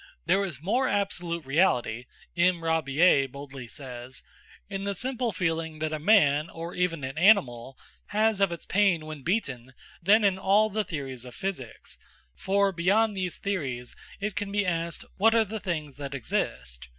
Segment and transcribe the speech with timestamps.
[0.25, 2.05] "There is more absolute reality,"
[2.35, 2.63] M.
[2.63, 4.23] Rabier boldly says,
[4.67, 7.77] "in the simple feeling that a man, or even an animal,
[8.07, 11.99] has of its pain when beaten than in all the theories of physics,
[12.35, 16.87] for, beyond these theories, it can be asked, what are the things that exist.